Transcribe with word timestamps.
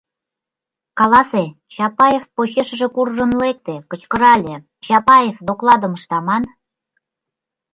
—Каласе,— 0.99 1.43
Чапаев 1.73 2.25
почешыже 2.35 2.87
куржын 2.95 3.31
лекте, 3.41 3.75
кычкырале,— 3.89 4.55
Чапаев 4.85 5.37
докладым 5.47 5.93
ышта 5.97 6.17
ман: 6.27 6.43